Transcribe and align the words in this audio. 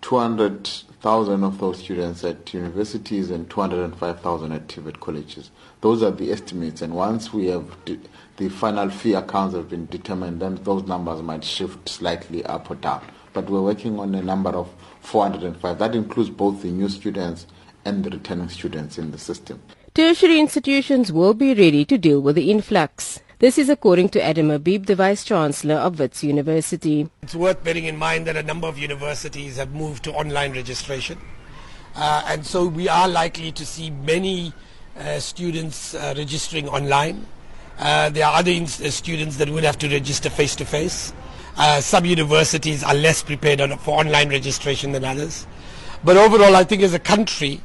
200,000 0.00 1.42
of 1.42 1.58
those 1.58 1.80
students 1.80 2.22
at 2.22 2.54
universities 2.54 3.30
and 3.30 3.50
205,000 3.50 4.52
at 4.52 4.68
TVET 4.68 5.00
colleges. 5.00 5.50
Those 5.80 6.02
are 6.02 6.12
the 6.12 6.30
estimates, 6.30 6.82
and 6.82 6.94
once 6.94 7.32
we 7.32 7.46
have 7.46 7.64
the 8.36 8.48
final 8.48 8.90
fee 8.90 9.14
accounts 9.14 9.56
have 9.56 9.68
been 9.68 9.86
determined, 9.86 10.40
then 10.40 10.60
those 10.62 10.84
numbers 10.84 11.20
might 11.20 11.42
shift 11.42 11.88
slightly 11.88 12.44
up 12.44 12.70
or 12.70 12.76
down. 12.76 13.04
But 13.38 13.50
we're 13.50 13.62
working 13.62 14.00
on 14.00 14.16
a 14.16 14.20
number 14.20 14.50
of 14.50 14.68
405. 15.02 15.78
That 15.78 15.94
includes 15.94 16.28
both 16.28 16.60
the 16.62 16.72
new 16.72 16.88
students 16.88 17.46
and 17.84 18.02
the 18.02 18.10
returning 18.10 18.48
students 18.48 18.98
in 18.98 19.12
the 19.12 19.18
system. 19.18 19.62
Tertiary 19.94 20.40
institutions 20.40 21.12
will 21.12 21.34
be 21.34 21.54
ready 21.54 21.84
to 21.84 21.96
deal 21.96 22.20
with 22.20 22.34
the 22.34 22.50
influx. 22.50 23.20
This 23.38 23.56
is 23.56 23.68
according 23.68 24.08
to 24.08 24.20
Adam 24.20 24.50
Habib, 24.50 24.86
the 24.86 24.96
Vice 24.96 25.22
Chancellor 25.22 25.76
of 25.76 26.00
Wits 26.00 26.24
University. 26.24 27.08
It's 27.22 27.36
worth 27.36 27.62
bearing 27.62 27.84
in 27.84 27.96
mind 27.96 28.26
that 28.26 28.36
a 28.36 28.42
number 28.42 28.66
of 28.66 28.76
universities 28.76 29.56
have 29.58 29.72
moved 29.72 30.02
to 30.02 30.12
online 30.14 30.50
registration. 30.52 31.20
Uh, 31.94 32.24
and 32.26 32.44
so 32.44 32.66
we 32.66 32.88
are 32.88 33.06
likely 33.06 33.52
to 33.52 33.64
see 33.64 33.90
many 33.90 34.52
uh, 34.98 35.20
students 35.20 35.94
uh, 35.94 36.12
registering 36.16 36.68
online. 36.68 37.24
Uh, 37.78 38.10
there 38.10 38.26
are 38.26 38.34
other 38.40 38.50
uh, 38.50 38.66
students 38.66 39.36
that 39.36 39.48
will 39.48 39.62
have 39.62 39.78
to 39.78 39.88
register 39.88 40.28
face 40.28 40.56
to 40.56 40.64
face. 40.64 41.12
Some 41.80 42.04
universities 42.04 42.84
are 42.84 42.94
less 42.94 43.22
prepared 43.22 43.60
on, 43.60 43.76
for 43.78 43.98
online 43.98 44.28
registration 44.28 44.92
than 44.92 45.04
others. 45.04 45.46
But 46.04 46.16
overall, 46.16 46.54
I 46.54 46.64
think 46.64 46.82
as 46.82 46.94
a 46.94 46.98
country, 46.98 47.60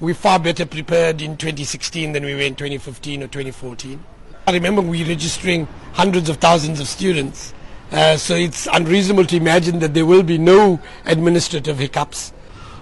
we're 0.00 0.14
far 0.14 0.38
better 0.38 0.66
prepared 0.66 1.20
in 1.20 1.36
2016 1.36 2.12
than 2.12 2.24
we 2.24 2.34
were 2.34 2.40
in 2.40 2.54
2015 2.54 3.22
or 3.22 3.26
2014. 3.26 4.02
I 4.46 4.52
remember 4.52 4.82
we 4.82 5.04
registering 5.04 5.66
hundreds 5.92 6.28
of 6.28 6.38
thousands 6.38 6.80
of 6.80 6.88
students. 6.88 7.54
Uh, 7.92 8.16
so 8.16 8.34
it's 8.34 8.66
unreasonable 8.72 9.24
to 9.26 9.36
imagine 9.36 9.78
that 9.78 9.94
there 9.94 10.06
will 10.06 10.22
be 10.22 10.38
no 10.38 10.80
administrative 11.04 11.78
hiccups. 11.78 12.32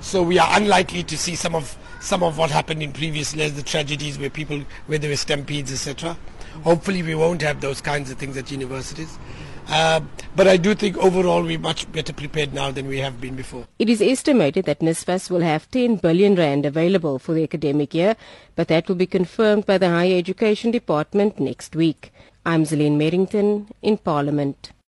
So 0.00 0.22
we 0.22 0.38
are 0.38 0.48
unlikely 0.56 1.02
to 1.05 1.18
see 1.18 1.34
some 1.36 1.55
of 1.55 1.77
some 2.00 2.24
of 2.24 2.36
what 2.36 2.50
happened 2.50 2.83
in 2.83 2.92
previous 2.92 3.33
years, 3.33 3.52
the 3.52 3.62
tragedies 3.62 4.18
where 4.18 4.30
people, 4.30 4.64
where 4.86 4.98
there 4.98 5.11
were 5.11 5.17
stampedes, 5.17 5.70
etc. 5.70 6.17
Hopefully 6.64 7.02
we 7.02 7.14
won't 7.14 7.40
have 7.42 7.61
those 7.61 7.80
kinds 7.80 8.11
of 8.11 8.18
things 8.18 8.36
at 8.36 8.50
universities. 8.50 9.18
Uh, 9.68 10.00
but 10.34 10.48
I 10.48 10.56
do 10.56 10.74
think 10.74 10.96
overall 10.98 11.42
we're 11.42 11.58
much 11.58 11.90
better 11.92 12.12
prepared 12.12 12.52
now 12.52 12.70
than 12.70 12.89
we 12.89 12.98
have 12.98 13.20
been 13.20 13.36
before. 13.36 13.67
It 13.78 13.89
is 13.89 14.02
estimated 14.02 14.64
that 14.67 14.80
NSFAS 14.80 15.30
will 15.30 15.40
have 15.40 15.70
10 15.70 15.96
billion 15.96 16.34
rand 16.34 16.67
available 16.67 17.18
for 17.18 17.33
the 17.34 17.42
academic 17.42 17.95
year, 17.95 18.17
but 18.56 18.68
that 18.68 18.89
will 18.89 18.96
be 18.96 19.06
confirmed 19.06 19.67
by 19.67 19.78
the 19.78 19.89
Higher 19.89 20.18
Education 20.18 20.70
Department 20.70 21.39
next 21.39 21.77
week. 21.77 22.12
I'm 22.45 22.64
Zalene 22.64 22.96
Merrington 22.96 23.68
in 23.83 23.98
Parliament. 23.98 24.73